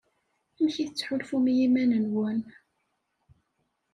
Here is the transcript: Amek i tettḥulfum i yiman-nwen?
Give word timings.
Amek 0.57 0.75
i 0.83 0.85
tettḥulfum 0.87 1.45
i 1.47 1.53
yiman-nwen? 1.57 2.39